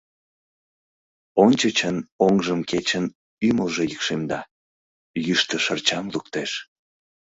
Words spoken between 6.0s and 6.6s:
луктеш.